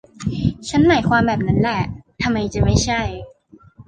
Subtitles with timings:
[0.69, 1.81] ฉันหมายความแบบนั้นแหละ
[2.21, 3.01] ทำไมจะไม่ใช่